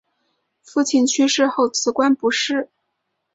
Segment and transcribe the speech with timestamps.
[0.63, 2.71] 父亲去世后辞官不仕。